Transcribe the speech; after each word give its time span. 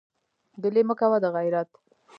ګلې 0.63 0.81
مه 0.87 0.93
کوه 0.99 1.17
دغېرت. 1.25 1.69